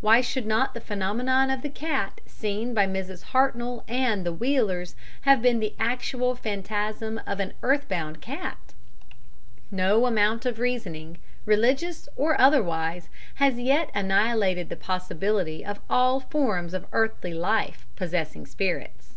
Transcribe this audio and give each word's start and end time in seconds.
Why 0.00 0.20
should 0.20 0.46
not 0.46 0.74
the 0.74 0.80
phenomenon 0.80 1.48
of 1.48 1.62
the 1.62 1.68
cat 1.68 2.20
seen 2.26 2.74
by 2.74 2.88
Mrs. 2.88 3.22
Hartnoll 3.26 3.84
and 3.86 4.26
the 4.26 4.32
Wheelers 4.32 4.96
have 5.20 5.40
been 5.40 5.60
the 5.60 5.76
actual 5.78 6.34
phantasm 6.34 7.20
of 7.24 7.38
an 7.38 7.52
earthbound 7.62 8.20
cat? 8.20 8.58
No 9.70 10.06
amount 10.06 10.44
of 10.44 10.58
reasoning 10.58 11.18
religious 11.44 12.08
or 12.16 12.36
otherwise 12.40 13.08
has 13.36 13.54
as 13.54 13.60
yet 13.60 13.90
annihilated 13.94 14.70
the 14.70 14.76
possibility 14.76 15.64
of 15.64 15.78
all 15.88 16.18
forms 16.18 16.74
of 16.74 16.86
earthly 16.92 17.32
life 17.32 17.86
possessing 17.94 18.44
spirits. 18.44 19.14